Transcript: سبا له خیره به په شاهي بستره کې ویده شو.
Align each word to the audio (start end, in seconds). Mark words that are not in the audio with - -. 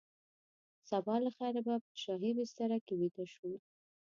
سبا 0.89 1.15
له 1.25 1.31
خیره 1.37 1.61
به 1.67 1.75
په 1.85 1.93
شاهي 2.03 2.31
بستره 2.37 2.77
کې 2.85 2.93
ویده 3.01 3.25
شو. 3.33 3.51